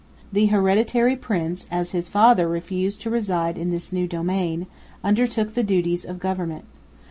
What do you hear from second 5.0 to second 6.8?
undertook the duties of government.